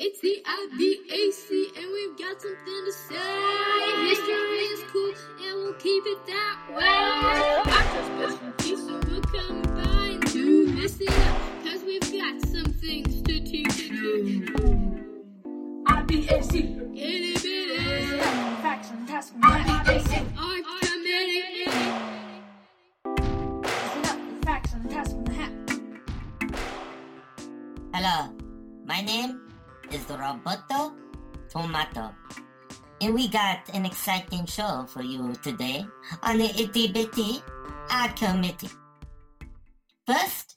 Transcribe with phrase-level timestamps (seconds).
[0.00, 3.16] It's the IBAC, and we've got something to say.
[4.06, 5.12] History is cool,
[5.44, 6.84] and we'll keep it that way.
[6.86, 13.90] Our specialty, so we'll combine to listen up, cause we've got some things to teach
[13.90, 14.46] you.
[15.88, 16.94] IBAC.
[16.96, 18.18] Itty bitty,
[18.62, 20.26] Facts and tasks from the IBAC.
[20.36, 21.72] Archimedic,
[23.64, 25.52] Listen up, facts and tasks from the hat.
[27.92, 28.32] Hello,
[28.86, 29.47] my name
[29.92, 30.92] is Roberto
[31.48, 32.14] Tomato.
[33.00, 35.86] And we got an exciting show for you today
[36.22, 37.42] on the Itty Bitty
[37.90, 38.70] Art Committee.
[40.06, 40.56] First,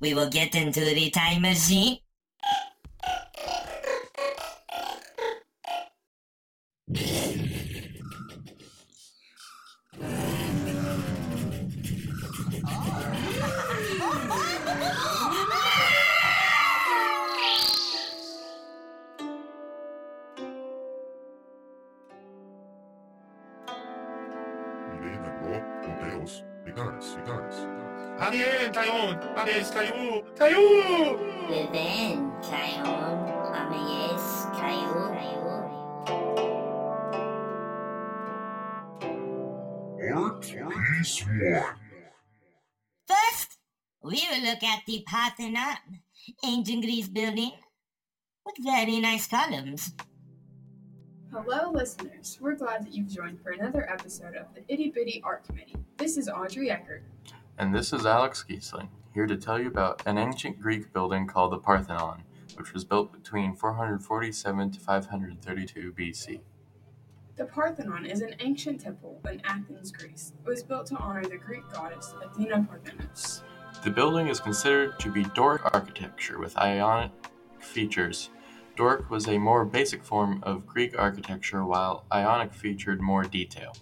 [0.00, 1.98] we will get into the time machine.
[28.70, 29.34] Está bien, Tayun.
[29.34, 30.22] Pares, Caillou.
[30.38, 31.18] Caillou!
[31.72, 35.10] Then, Caillou, Amadeus, Caillou,
[40.14, 41.62] Art Piece 1.
[43.08, 43.58] First,
[44.04, 45.76] we will look at the Parthenon,
[46.44, 47.50] ancient Greece building
[48.46, 49.94] with very nice columns.
[51.32, 52.38] Hello, listeners.
[52.40, 55.74] We're glad that you've joined for another episode of the Itty Bitty Art Committee.
[55.96, 57.02] This is Audrey Eckert.
[57.60, 61.52] And this is Alex Giesling, here to tell you about an ancient Greek building called
[61.52, 62.22] the Parthenon,
[62.54, 66.40] which was built between 447 to 532 BC.
[67.36, 70.32] The Parthenon is an ancient temple in Athens, Greece.
[70.42, 73.42] It was built to honor the Greek goddess Athena Parthenos.
[73.84, 77.12] The building is considered to be Doric architecture with Ionic
[77.58, 78.30] features.
[78.74, 83.74] Doric was a more basic form of Greek architecture, while Ionic featured more detail.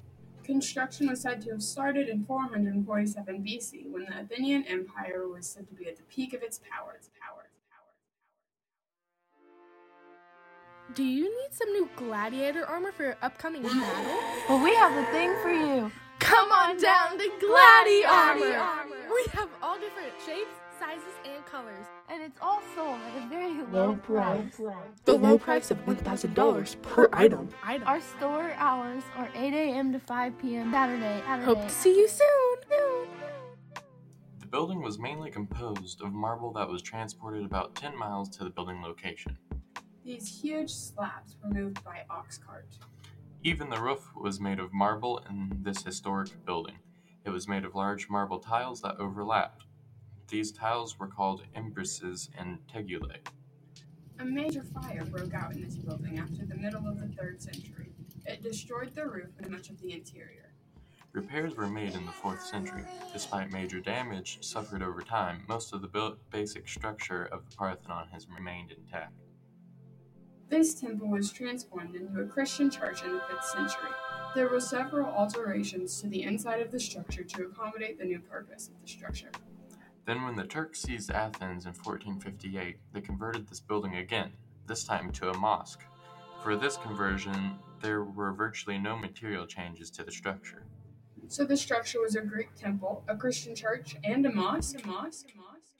[0.48, 5.68] Construction was said to have started in 447 BC when the Athenian Empire was said
[5.68, 6.94] to be at the peak of its power.
[6.96, 7.44] Its power.
[7.52, 7.92] Its power.
[10.94, 14.18] Do you need some new gladiator armor for your upcoming battle?
[14.48, 15.92] Well, we have the thing for you.
[16.18, 18.88] Come on down to Gladi Armor!
[19.14, 20.48] We have all different shapes,
[20.80, 21.84] sizes, and colors.
[22.28, 24.60] And it's all sold at a very low price.
[25.06, 27.48] The low price of $1,000 per item.
[27.64, 29.92] Our store hours are 8 a.m.
[29.92, 30.70] to 5 p.m.
[30.70, 31.22] Saturday.
[31.24, 31.44] Saturday.
[31.46, 33.08] Hope to see you soon.
[34.40, 38.50] The building was mainly composed of marble that was transported about 10 miles to the
[38.50, 39.38] building location.
[40.04, 42.68] These huge slabs were moved by ox cart.
[43.42, 46.76] Even the roof was made of marble in this historic building.
[47.24, 49.64] It was made of large marble tiles that overlapped.
[50.28, 53.26] These tiles were called imbrices and tegulae.
[54.20, 57.92] A major fire broke out in this building after the middle of the 3rd century.
[58.26, 60.52] It destroyed the roof and much of the interior.
[61.12, 62.84] Repairs were made in the 4th century.
[63.12, 68.08] Despite major damage suffered over time, most of the built basic structure of the Parthenon
[68.12, 69.14] has remained intact.
[70.50, 73.90] This temple was transformed into a Christian church in the 5th century.
[74.34, 78.68] There were several alterations to the inside of the structure to accommodate the new purpose
[78.68, 79.30] of the structure.
[80.08, 84.32] Then, when the Turks seized Athens in 1458, they converted this building again,
[84.66, 85.82] this time to a mosque.
[86.42, 90.62] For this conversion, there were virtually no material changes to the structure.
[91.26, 94.82] So the structure was a Greek temple, a Christian church, and a mosque.
[94.82, 94.86] A mosque.
[94.86, 95.26] A mosque.
[95.34, 95.76] A mosque.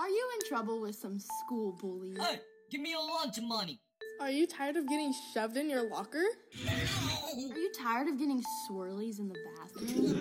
[0.00, 2.18] Are you in trouble with some school bullies?
[2.18, 3.78] Hey, give me your lunch money.
[4.20, 6.24] Are you tired of getting shoved in your locker?
[7.36, 10.16] Are you tired of getting swirlies in the bathroom?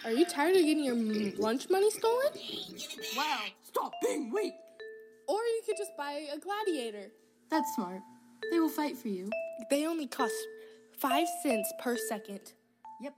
[0.06, 0.96] Are you tired of getting your
[1.36, 2.28] lunch money stolen?
[3.14, 4.54] Wow, stop being weak!
[5.28, 7.10] Or you could just buy a gladiator.
[7.50, 8.00] That's smart.
[8.50, 9.30] They will fight for you.
[9.68, 10.34] They only cost
[10.98, 12.54] five cents per second.
[13.02, 13.14] Yep.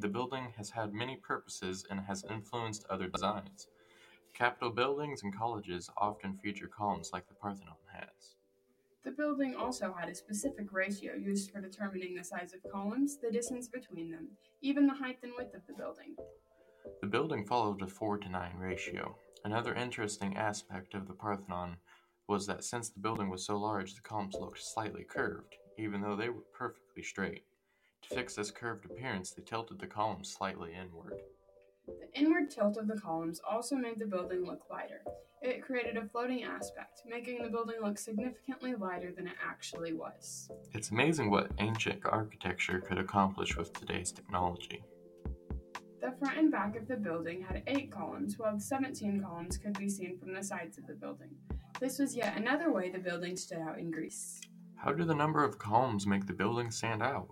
[0.00, 3.66] The building has had many purposes and has influenced other designs.
[4.32, 8.36] Capitol buildings and colleges often feature columns like the Parthenon has.
[9.04, 13.30] The building also had a specific ratio used for determining the size of columns, the
[13.30, 14.28] distance between them,
[14.62, 16.16] even the height and width of the building.
[17.02, 19.16] The building followed a 4 to 9 ratio.
[19.44, 21.76] Another interesting aspect of the Parthenon
[22.28, 26.16] was that since the building was so large, the columns looked slightly curved, even though
[26.16, 27.44] they were perfectly straight.
[28.08, 31.20] To fix this curved appearance, they tilted the columns slightly inward.
[31.86, 35.02] The inward tilt of the columns also made the building look lighter.
[35.42, 40.48] It created a floating aspect, making the building look significantly lighter than it actually was.
[40.72, 44.82] It's amazing what ancient architecture could accomplish with today's technology.
[46.00, 49.88] The front and back of the building had eight columns, while 17 columns could be
[49.88, 51.30] seen from the sides of the building.
[51.80, 54.40] This was yet another way the building stood out in Greece.
[54.76, 57.28] How do the number of columns make the building stand out?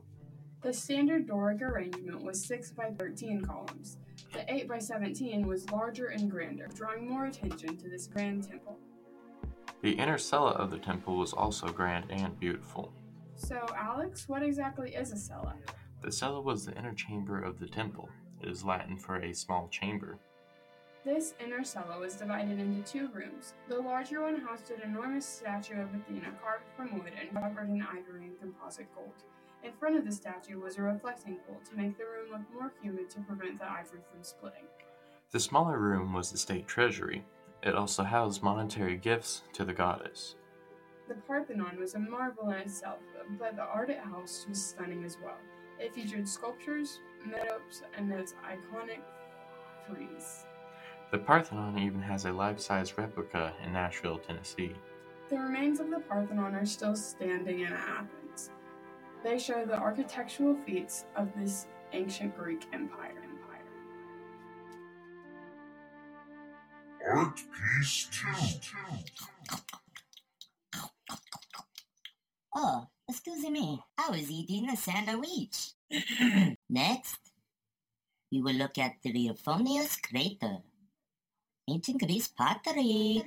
[0.63, 3.99] The standard Doric arrangement was 6 by 13 columns.
[4.33, 8.79] The 8 by 17 was larger and grander, drawing more attention to this grand temple.
[9.83, 12.93] The inner cella of the temple was also grand and beautiful.
[13.35, 15.57] So, Alex, what exactly is a cella?
[16.01, 18.09] The cella was the inner chamber of the temple.
[18.41, 20.21] It is Latin for a small chamber.
[21.05, 23.55] This inner cella was divided into two rooms.
[23.69, 27.83] The larger one housed an enormous statue of Athena carved from wood and covered in
[27.83, 29.25] ivory and composite gold.
[29.65, 32.73] In front of the statue was a reflecting pool to make the room look more
[32.83, 34.65] humid to prevent the ivory from splitting.
[35.31, 37.25] The smaller room was the state treasury.
[37.63, 40.35] It also housed monetary gifts to the goddess.
[41.09, 42.99] The Parthenon was a marvel in itself,
[43.39, 45.39] but the art it housed was stunning as well.
[45.79, 49.01] It featured sculptures, meadows, and its iconic
[49.87, 50.45] frieze.
[51.13, 54.75] The Parthenon even has a life size replica in Nashville, Tennessee.
[55.29, 58.22] The remains of the Parthenon are still standing in Athens.
[59.23, 63.15] They show the architectural feats of this ancient Greek empire.
[63.23, 63.63] empire.
[67.09, 68.27] Art piece two.
[72.55, 73.81] Oh, excuse me.
[73.97, 75.75] I was eating a sandwich.
[76.69, 77.21] Next,
[78.33, 80.59] we will look at the Euphonius crater.
[81.71, 83.23] Ancient Greece pottery.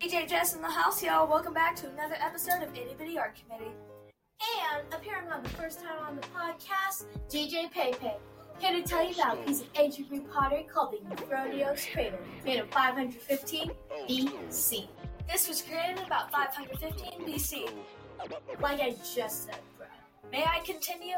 [0.00, 1.28] DJ Jess in the house, y'all.
[1.28, 3.72] Welcome back to another episode of Itty Bitty Art Committee.
[4.40, 8.12] And appearing on the first time on the podcast, DJ Pepe.
[8.58, 12.18] Here to tell you about a piece of ancient Greek pottery called the Euphronios crater,
[12.44, 13.70] made in 515
[14.08, 14.88] BC.
[15.30, 17.70] This was created about 515 BC.
[18.60, 19.86] Like I just said, bro.
[20.30, 21.16] May I continue?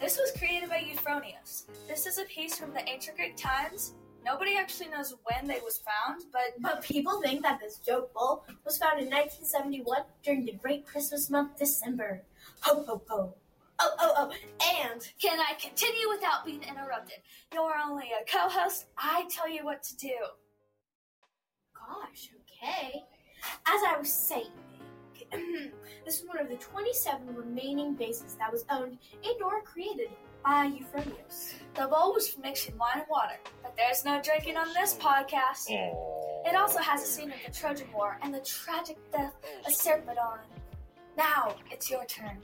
[0.00, 1.64] This was created by Euphronius.
[1.86, 3.94] This is a piece from the ancient Greek times.
[4.24, 8.44] Nobody actually knows when they was found, but but people think that this joke bowl
[8.64, 12.22] was found in 1971 during the great Christmas month, December.
[12.62, 13.34] Ho ho ho.
[13.80, 14.32] Oh oh oh!
[14.82, 17.18] And can I continue without being interrupted?
[17.52, 18.86] You're only a co-host.
[18.96, 20.16] I tell you what to do.
[21.74, 23.02] Gosh, okay.
[23.66, 24.52] As I was saying,
[26.04, 30.08] this is one of the 27 remaining bases that was owned and or created
[30.44, 31.54] by Euphronius.
[31.74, 35.70] The bowl was for mixing wine and water, but there's no drinking on this podcast.
[35.70, 39.34] It also has a scene of the Trojan War and the tragic death
[39.66, 40.38] of oh, Sarpedon.
[41.16, 42.38] Now, it's your turn.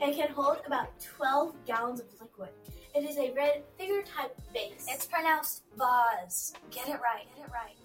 [0.00, 2.50] It can hold about 12 gallons of liquid.
[2.94, 4.86] It is a red figure type vase.
[4.88, 6.52] It's pronounced vase.
[6.70, 7.26] Get it right.
[7.36, 7.76] Get it right.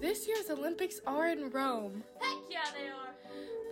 [0.00, 2.02] This year's Olympics are in Rome.
[2.20, 3.14] Heck yeah, they are.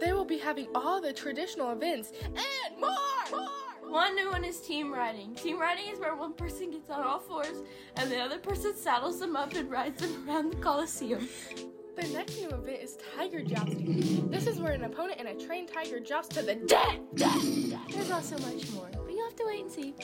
[0.00, 2.90] They will be having all the traditional events and more!
[3.30, 3.61] More!
[3.92, 5.34] One new one is team riding.
[5.34, 7.58] Team riding is where one person gets on all fours
[7.96, 11.28] and the other person saddles them up and rides them around the Coliseum.
[11.94, 14.30] The next new event is tiger jousting.
[14.30, 17.00] This is where an opponent and a trained tiger joust to the death.
[17.12, 19.94] There's also much more, but you'll have to wait and see.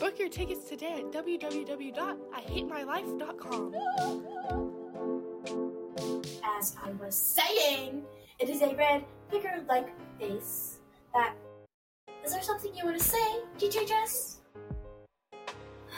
[0.00, 3.74] Book your tickets today at www.ihatemylife.com.
[6.58, 8.06] As I was saying,
[8.38, 10.78] it is a red figure like face
[11.12, 11.34] that.
[12.28, 14.40] Is there something you want to say, DJ Jess?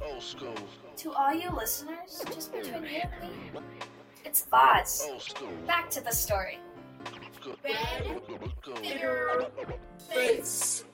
[0.00, 0.54] Old school.
[0.98, 3.60] To all you listeners, just between you and me,
[4.24, 5.08] it's Vaz.
[5.10, 5.48] Old school.
[5.66, 6.60] Back to the story.
[7.64, 7.76] Red
[8.76, 9.44] figure
[10.14, 10.84] base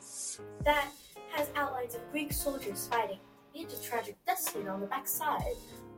[0.64, 0.88] that
[1.32, 3.20] has outlines of Greek soldiers fighting
[3.54, 5.42] and a tragic death scene on the backside.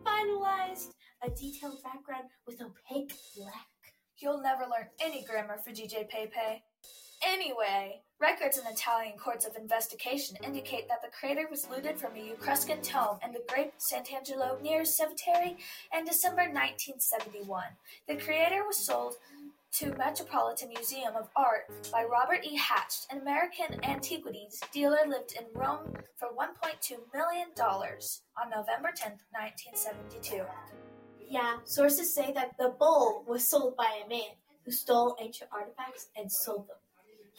[0.04, 3.68] Finalized a detailed background with opaque black.
[4.18, 6.64] You'll never learn any grammar for DJ Pepe.
[7.22, 12.30] Anyway, records in Italian courts of investigation indicate that the crater was looted from a
[12.30, 15.56] Etruscan tomb in the Greppe Sant'Angelo near Cerveteri
[15.94, 17.64] in December 1971.
[18.08, 19.16] The crater was sold
[19.72, 22.56] to Metropolitan Museum of Art by Robert E.
[22.56, 30.44] Hecht, an American antiquities dealer lived in Rome for $1.2 million on November 10, 1972.
[31.28, 34.32] Yeah, sources say that the bowl was sold by a man
[34.64, 36.76] who stole ancient artifacts and sold them.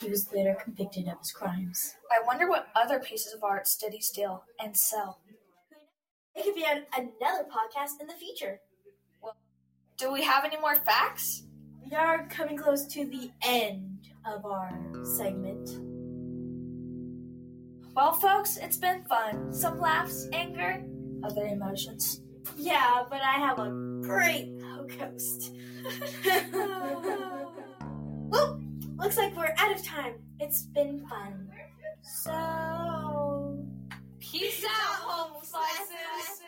[0.02, 1.96] He was later convicted of his crimes.
[2.12, 5.20] I wonder what other pieces of art did he steal and sell.
[6.36, 8.62] It could be on another podcast in the future.
[9.22, 9.36] Well,
[9.98, 11.44] do we have any more facts?
[11.86, 14.72] We are coming close to the end of our
[15.04, 15.70] segment.
[17.96, 19.54] Well, folks, it's been fun.
[19.54, 20.84] Some laughs, anger,
[21.24, 22.22] other emotions.
[22.58, 23.70] Yeah, but I have a
[24.02, 24.50] great
[25.00, 25.52] host.
[28.30, 28.61] well,
[29.02, 30.14] looks like we're out of time.
[30.40, 31.50] It's been fun.
[32.04, 33.58] So,
[34.20, 36.42] Peace out, home slices.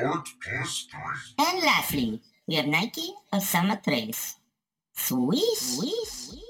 [0.00, 1.00] Art history.
[1.38, 4.36] And lastly, we have Nike of Samothrace.
[4.92, 6.40] Swish, swish.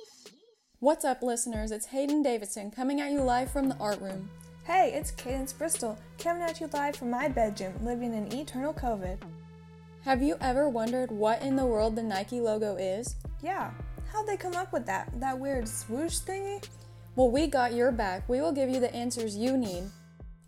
[0.81, 1.73] What's up, listeners?
[1.73, 4.29] It's Hayden Davidson coming at you live from the art room.
[4.65, 9.19] Hey, it's Cadence Bristol coming at you live from my bedroom, living in eternal COVID.
[10.03, 13.17] Have you ever wondered what in the world the Nike logo is?
[13.43, 13.71] Yeah,
[14.13, 15.09] how'd they come up with that?
[15.21, 16.67] That weird swoosh thingy?
[17.15, 18.29] Well, we got your back.
[18.29, 19.85] We will give you the answers you need.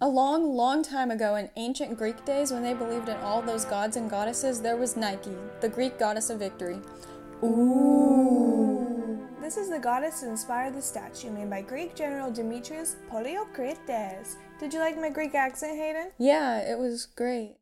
[0.01, 3.65] A long, long time ago in ancient Greek days, when they believed in all those
[3.65, 6.79] gods and goddesses, there was Nike, the Greek goddess of victory.
[7.43, 9.19] Ooh.
[9.41, 14.37] This is the goddess that inspired the statue made by Greek general Demetrius Poliorcetes.
[14.61, 16.11] Did you like my Greek accent, Hayden?
[16.19, 17.57] Yeah, it was great.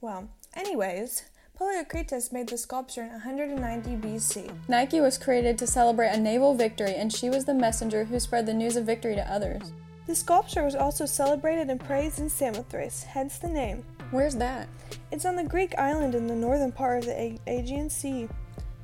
[0.00, 1.22] Well, anyways,
[1.58, 4.50] Poliorcetes made the sculpture in 190 BC.
[4.68, 8.44] Nike was created to celebrate a naval victory, and she was the messenger who spread
[8.44, 9.72] the news of victory to others.
[10.06, 13.84] The sculpture was also celebrated and praised in Samothrace, hence the name.
[14.10, 14.68] Where's that?
[15.10, 18.28] It's on the Greek island in the northern part of the A- Aegean Sea.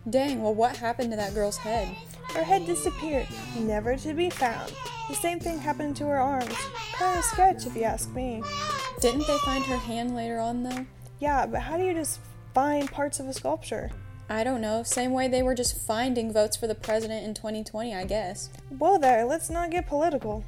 [0.09, 1.95] Dang, well, what happened to that girl's head?
[2.35, 4.73] Her head disappeared, never to be found.
[5.09, 6.55] The same thing happened to her arms.
[6.95, 8.43] Kind of sketch, if you ask me.
[9.01, 10.87] Didn't they find her hand later on, though?
[11.21, 12.21] Yeah, but how do you just
[12.55, 13.91] find parts of a sculpture?
[14.31, 14.83] I don't know.
[14.83, 18.49] Same way they were just finding votes for the president in 2020, I guess.
[18.79, 20.45] Whoa there, let's not get political.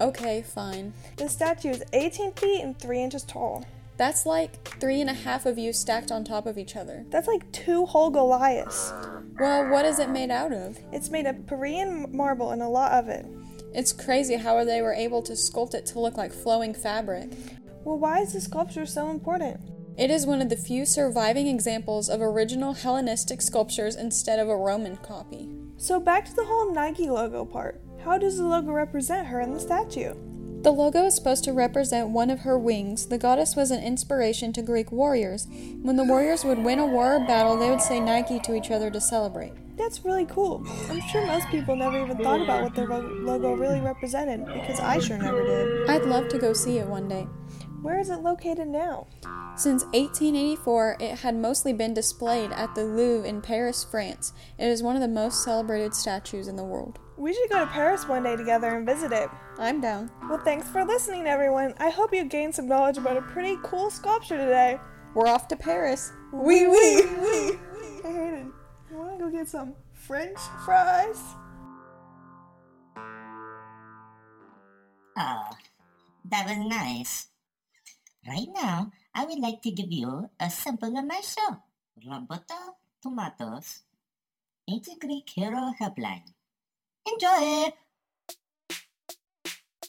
[0.00, 0.94] Okay, fine.
[1.16, 3.66] The statue is 18 feet and 3 inches tall.
[3.96, 7.04] That's like three and a half of you stacked on top of each other.
[7.10, 8.92] That's like two whole Goliaths.
[9.38, 10.78] Well, what is it made out of?
[10.92, 13.26] It's made of Parian marble and a lot of it.
[13.74, 17.30] It's crazy how they were able to sculpt it to look like flowing fabric.
[17.84, 19.60] Well, why is this sculpture so important?
[19.98, 24.56] It is one of the few surviving examples of original Hellenistic sculptures instead of a
[24.56, 25.50] Roman copy.
[25.76, 27.82] So, back to the whole Nike logo part.
[28.02, 30.14] How does the logo represent her in the statue?
[30.66, 33.06] The logo is supposed to represent one of her wings.
[33.06, 35.46] The goddess was an inspiration to Greek warriors.
[35.82, 38.72] When the warriors would win a war or battle, they would say Nike to each
[38.72, 39.52] other to celebrate.
[39.76, 40.66] That's really cool.
[40.90, 44.98] I'm sure most people never even thought about what their logo really represented, because I
[44.98, 45.88] sure never did.
[45.88, 47.28] I'd love to go see it one day.
[47.80, 49.06] Where is it located now?
[49.54, 54.32] Since 1884, it had mostly been displayed at the Louvre in Paris, France.
[54.58, 56.98] It is one of the most celebrated statues in the world.
[57.18, 59.30] We should go to Paris one day together and visit it.
[59.58, 60.10] I'm down.
[60.28, 61.72] Well, thanks for listening, everyone.
[61.78, 64.78] I hope you gained some knowledge about a pretty cool sculpture today.
[65.14, 66.12] We're off to Paris.
[66.30, 67.58] Wee wee wee.
[68.02, 68.52] Hey, Hayden,
[68.90, 71.18] you want to go get some French fries?
[75.16, 75.48] Oh,
[76.28, 77.28] that was nice.
[78.28, 81.56] Right now, I would like to give you a sample of my show,
[82.06, 83.84] Roboto Tomatoes,
[84.68, 86.35] Ancient Greek Hero Helpline.
[87.06, 87.70] Enjoy!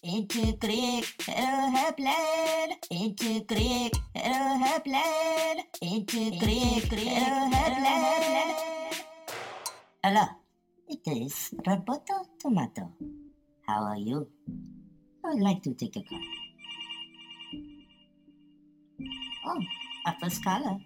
[0.03, 8.53] Ancient Greek uh, Hero Helpline, Ancient Greek uh, Hero Helpline, Ancient Greek uh, Hero Helpline.
[10.03, 10.25] Hello,
[10.87, 12.93] it is Roboto Tomato.
[13.67, 14.27] How are you?
[15.25, 16.21] I would like to take a call.
[19.47, 19.59] Oh,
[20.05, 20.77] a first caller.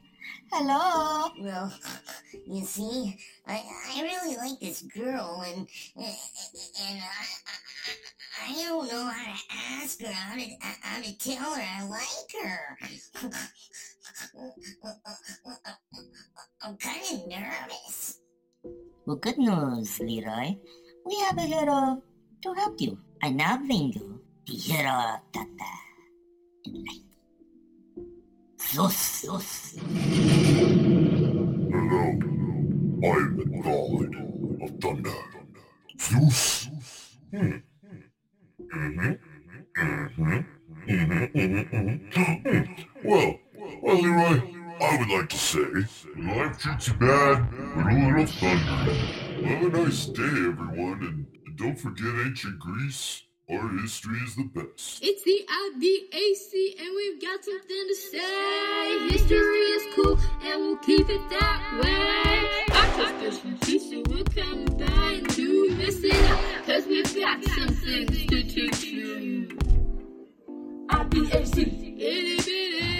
[0.52, 1.30] Hello.
[1.42, 1.74] Well,
[2.46, 3.64] you see, I
[3.96, 7.26] I really like this girl, and and I
[8.38, 9.40] I, I don't know how to
[9.82, 10.46] ask her how to
[10.82, 12.78] how to tell her I like her.
[16.62, 18.20] I'm kind of nervous.
[19.06, 20.56] Well, good news, Leroy.
[21.06, 22.02] We have a hero
[22.44, 22.98] to help you.
[23.24, 25.74] I now bring you the hero Tata
[26.66, 27.02] in light.
[33.02, 33.14] Hello.
[33.14, 34.14] I'm the god
[34.62, 35.10] of thunder.
[36.00, 36.70] Zeus.
[43.04, 43.40] Well,
[43.82, 44.42] well, Leroy,
[44.80, 48.94] I would like to say, life treats you bad, with a little thunder.
[49.48, 53.24] Have a nice day, everyone, and don't forget ancient Greece.
[53.52, 55.04] Our history is the best.
[55.04, 59.10] It's the IBAC, and we've got something to say.
[59.10, 62.48] History is cool, and we'll keep it that way.
[62.74, 67.76] Our tradition, teacher, will come by and do miss it up, cause we've got some
[67.76, 69.48] things to teach you.
[70.88, 71.58] IBAC,
[72.00, 72.91] itty bitty.